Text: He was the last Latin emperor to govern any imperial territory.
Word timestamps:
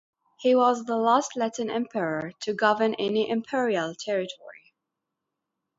He 0.39 0.55
was 0.55 0.85
the 0.85 0.97
last 0.97 1.35
Latin 1.35 1.69
emperor 1.69 2.31
to 2.39 2.55
govern 2.55 2.95
any 2.95 3.29
imperial 3.29 3.93
territory. 3.93 4.73